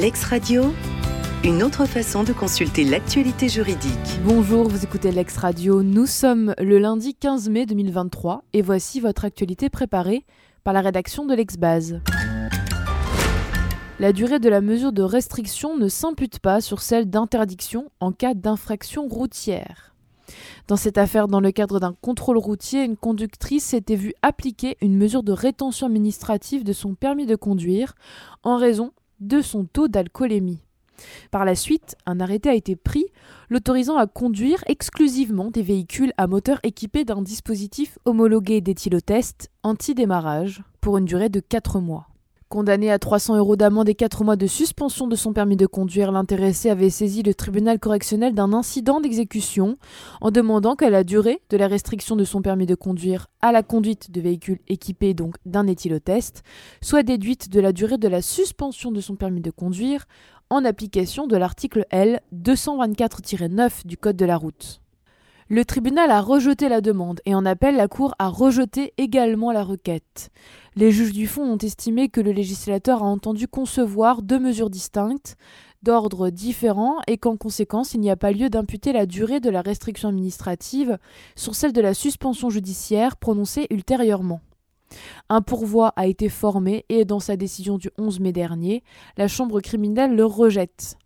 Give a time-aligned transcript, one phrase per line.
[0.00, 0.72] Lex Radio,
[1.44, 3.92] une autre façon de consulter l'actualité juridique.
[4.24, 5.82] Bonjour, vous écoutez Lex Radio.
[5.82, 10.24] Nous sommes le lundi 15 mai 2023 et voici votre actualité préparée
[10.64, 12.00] par la rédaction de l'Exbase.
[13.98, 18.32] La durée de la mesure de restriction ne s'impute pas sur celle d'interdiction en cas
[18.32, 19.94] d'infraction routière.
[20.66, 24.96] Dans cette affaire, dans le cadre d'un contrôle routier, une conductrice s'était vue appliquer une
[24.96, 27.94] mesure de rétention administrative de son permis de conduire
[28.44, 30.62] en raison de son taux d'alcoolémie.
[31.30, 33.06] Par la suite, un arrêté a été pris
[33.48, 40.98] l'autorisant à conduire exclusivement des véhicules à moteur équipés d'un dispositif homologué d'éthylotest anti-démarrage pour
[40.98, 42.09] une durée de 4 mois.
[42.50, 46.10] Condamné à 300 euros d'amende et 4 mois de suspension de son permis de conduire,
[46.10, 49.78] l'intéressé avait saisi le tribunal correctionnel d'un incident d'exécution
[50.20, 53.62] en demandant que la durée de la restriction de son permis de conduire à la
[53.62, 56.42] conduite de véhicules équipés donc d'un éthylotest
[56.82, 60.06] soit déduite de la durée de la suspension de son permis de conduire
[60.50, 64.80] en application de l'article L 224-9 du Code de la route.
[65.52, 69.64] Le tribunal a rejeté la demande et en appel, la Cour a rejeté également la
[69.64, 70.30] requête.
[70.76, 75.36] Les juges du fond ont estimé que le législateur a entendu concevoir deux mesures distinctes,
[75.82, 79.60] d'ordre différent, et qu'en conséquence, il n'y a pas lieu d'imputer la durée de la
[79.60, 80.98] restriction administrative
[81.34, 84.42] sur celle de la suspension judiciaire prononcée ultérieurement.
[85.28, 88.84] Un pourvoi a été formé et dans sa décision du 11 mai dernier,
[89.16, 90.96] la Chambre criminelle le rejette.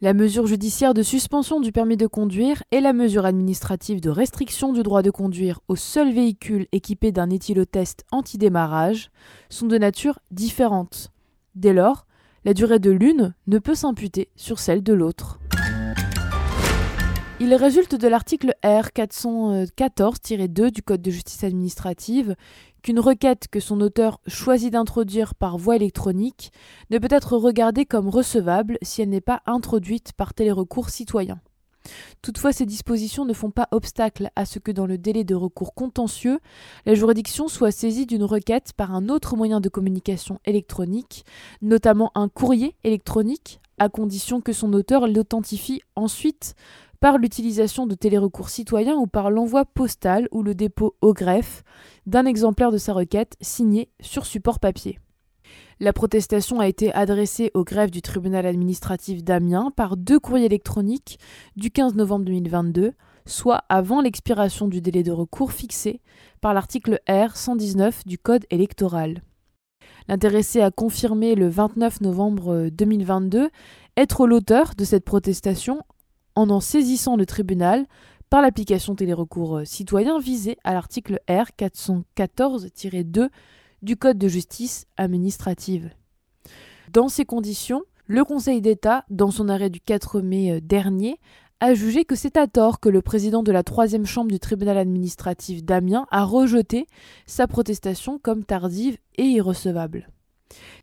[0.00, 4.72] La mesure judiciaire de suspension du permis de conduire et la mesure administrative de restriction
[4.72, 9.10] du droit de conduire aux seuls véhicules équipés d'un éthylotest anti-démarrage
[9.48, 11.10] sont de nature différente.
[11.54, 12.06] Dès lors,
[12.44, 15.38] la durée de l'une ne peut s'imputer sur celle de l'autre.
[17.40, 22.34] Il résulte de l'article R 414-2 du Code de justice administrative
[22.82, 26.50] qu'une requête que son auteur choisit d'introduire par voie électronique
[26.90, 31.38] ne peut être regardée comme recevable si elle n'est pas introduite par télérecours citoyen.
[32.22, 35.74] Toutefois, ces dispositions ne font pas obstacle à ce que dans le délai de recours
[35.74, 36.40] contentieux,
[36.86, 41.24] la juridiction soit saisie d'une requête par un autre moyen de communication électronique,
[41.62, 46.56] notamment un courrier électronique, à condition que son auteur l'authentifie ensuite
[47.00, 51.62] par l'utilisation de télérecours citoyens ou par l'envoi postal ou le dépôt au greffe
[52.06, 54.98] d'un exemplaire de sa requête signé sur support papier.
[55.80, 61.18] La protestation a été adressée au greffe du tribunal administratif d'Amiens par deux courriers électroniques
[61.56, 62.94] du 15 novembre 2022,
[63.26, 66.00] soit avant l'expiration du délai de recours fixé
[66.40, 69.22] par l'article R 119 du Code électoral.
[70.08, 73.50] L'intéressé a confirmé le 29 novembre 2022
[73.96, 75.82] être l'auteur de cette protestation
[76.38, 77.86] en en saisissant le tribunal
[78.30, 83.28] par l'application télérecours euh, citoyen visée à l'article R 414-2
[83.82, 85.90] du Code de justice administrative.
[86.92, 91.18] Dans ces conditions, le Conseil d'État, dans son arrêt du 4 mai euh, dernier,
[91.58, 94.78] a jugé que c'est à tort que le président de la troisième chambre du tribunal
[94.78, 96.86] administratif d'Amiens a rejeté
[97.26, 100.08] sa protestation comme tardive et irrecevable.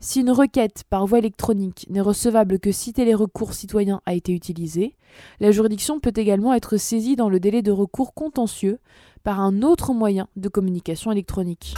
[0.00, 4.96] Si une requête par voie électronique n'est recevable que si télérecours citoyen a été utilisé,
[5.40, 8.78] la juridiction peut également être saisie dans le délai de recours contentieux
[9.22, 11.74] par un autre moyen de communication électronique.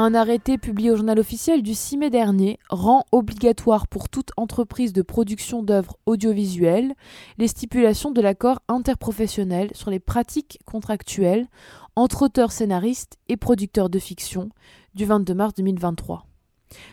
[0.00, 4.92] Un arrêté publié au journal officiel du 6 mai dernier rend obligatoire pour toute entreprise
[4.92, 6.94] de production d'œuvres audiovisuelles
[7.36, 11.48] les stipulations de l'accord interprofessionnel sur les pratiques contractuelles
[11.98, 14.50] entre auteurs scénaristes et producteurs de fiction
[14.94, 16.26] du 22 mars 2023.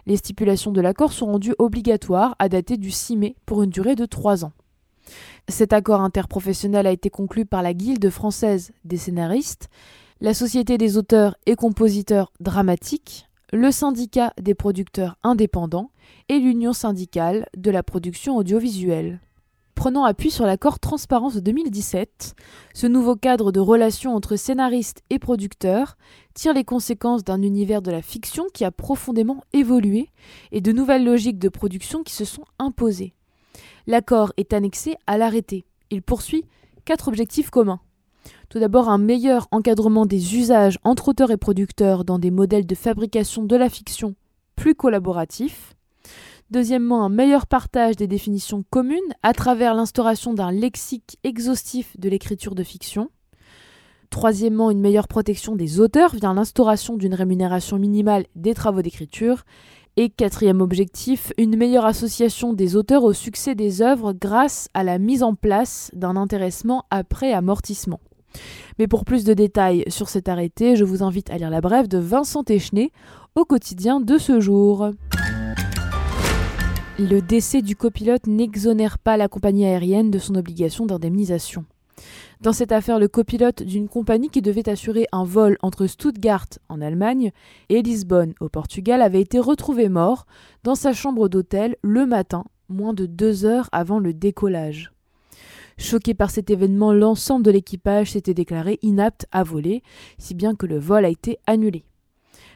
[0.08, 3.96] Les stipulations de l'accord sont rendues obligatoires à dater du 6 mai pour une durée
[3.96, 4.54] de 3 ans.
[5.48, 9.70] Cet accord interprofessionnel a été conclu par la Guilde française des scénaristes
[10.22, 15.92] la Société des auteurs et compositeurs dramatiques, le syndicat des producteurs indépendants
[16.30, 19.20] et l'Union syndicale de la production audiovisuelle.
[19.86, 22.34] Prenant appui sur l'accord Transparence de 2017,
[22.74, 25.96] ce nouveau cadre de relations entre scénaristes et producteurs
[26.34, 30.10] tire les conséquences d'un univers de la fiction qui a profondément évolué
[30.52, 33.14] et de nouvelles logiques de production qui se sont imposées.
[33.86, 35.68] L'accord est annexé à l'arrêté.
[35.92, 36.46] Il poursuit
[36.86, 37.80] quatre objectifs communs.
[38.50, 42.74] Tout d'abord, un meilleur encadrement des usages entre auteurs et producteurs dans des modèles de
[42.74, 44.16] fabrication de la fiction
[44.56, 45.75] plus collaboratifs.
[46.52, 52.54] Deuxièmement, un meilleur partage des définitions communes à travers l'instauration d'un lexique exhaustif de l'écriture
[52.54, 53.10] de fiction.
[54.12, 59.44] Troisièmement, une meilleure protection des auteurs via l'instauration d'une rémunération minimale des travaux d'écriture.
[59.98, 65.00] Et quatrième objectif, une meilleure association des auteurs au succès des œuvres grâce à la
[65.00, 68.02] mise en place d'un intéressement après amortissement.
[68.78, 71.88] Mais pour plus de détails sur cet arrêté, je vous invite à lire la brève
[71.88, 72.92] de Vincent Téchenet
[73.36, 74.92] au quotidien de ce jour.
[76.98, 81.66] Le décès du copilote n'exonère pas la compagnie aérienne de son obligation d'indemnisation.
[82.42, 86.82] Dans cette affaire, le copilote d'une compagnie qui devait assurer un vol entre Stuttgart en
[86.82, 87.32] Allemagne
[87.70, 90.26] et Lisbonne au Portugal avait été retrouvé mort
[90.64, 94.92] dans sa chambre d'hôtel le matin, moins de deux heures avant le décollage.
[95.78, 99.84] Choqué par cet événement, l'ensemble de l'équipage s'était déclaré inapte à voler,
[100.18, 101.84] si bien que le vol a été annulé.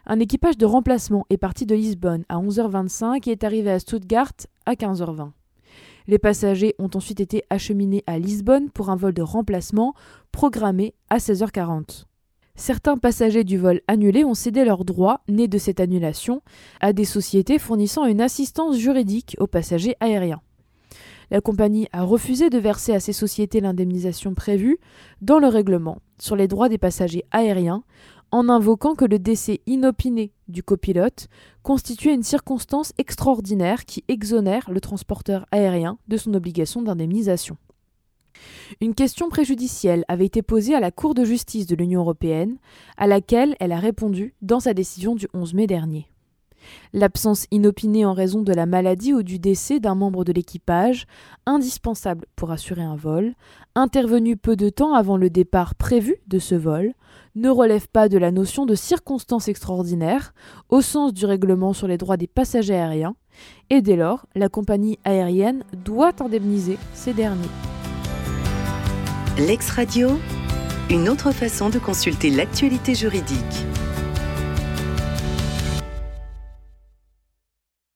[0.05, 4.33] Un équipage de remplacement est parti de Lisbonne à 11h25 et est arrivé à Stuttgart
[4.65, 5.31] à 15h20.
[6.07, 9.93] Les passagers ont ensuite été acheminés à Lisbonne pour un vol de remplacement
[10.31, 12.05] programmé à 16h40.
[12.55, 16.41] Certains passagers du vol annulé ont cédé leurs droits, nés de cette annulation,
[16.81, 20.41] à des sociétés fournissant une assistance juridique aux passagers aériens.
[21.31, 24.79] La compagnie a refusé de verser à ces sociétés l'indemnisation prévue
[25.21, 27.83] dans le règlement sur les droits des passagers aériens
[28.31, 31.27] en invoquant que le décès inopiné du copilote
[31.63, 37.57] constituait une circonstance extraordinaire qui exonère le transporteur aérien de son obligation d'indemnisation.
[38.81, 42.57] Une question préjudicielle avait été posée à la Cour de justice de l'Union européenne,
[42.97, 46.07] à laquelle elle a répondu dans sa décision du 11 mai dernier.
[46.93, 51.05] L'absence inopinée en raison de la maladie ou du décès d'un membre de l'équipage,
[51.45, 53.33] indispensable pour assurer un vol,
[53.75, 56.93] intervenu peu de temps avant le départ prévu de ce vol,
[57.35, 60.33] ne relève pas de la notion de circonstance extraordinaire
[60.69, 63.15] au sens du règlement sur les droits des passagers aériens,
[63.69, 67.49] et dès lors, la compagnie aérienne doit indemniser ces derniers.
[69.37, 70.09] L'ex-radio,
[70.89, 73.65] une autre façon de consulter l'actualité juridique.